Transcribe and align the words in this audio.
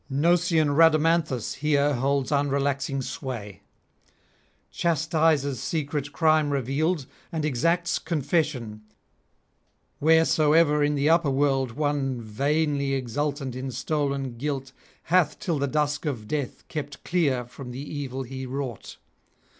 Gnosian 0.11 0.75
Rhadamanthus 0.75 1.57
here 1.57 1.93
holds 1.93 2.31
unrelaxing 2.31 3.03
sway, 3.03 3.61
chastises 4.71 5.61
secret 5.61 6.11
crime 6.11 6.49
revealed, 6.49 7.05
and 7.31 7.45
exacts 7.45 7.99
confession, 7.99 8.81
wheresoever 9.99 10.83
in 10.83 10.95
the 10.95 11.07
upper 11.11 11.29
world 11.29 11.73
one 11.73 12.19
vainly 12.19 12.95
exultant 12.95 13.55
in 13.55 13.69
stolen 13.69 14.37
guilt 14.39 14.71
hath 15.03 15.37
till 15.37 15.59
the 15.59 15.67
dusk 15.67 16.07
of 16.07 16.27
death 16.27 16.67
kept 16.67 17.03
clear 17.03 17.45
from 17.45 17.69
the 17.69 17.79
evil 17.79 18.23
he 18.23 18.47
wrought. 18.47 18.97